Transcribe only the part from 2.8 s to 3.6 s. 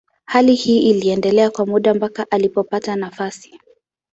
nafasi.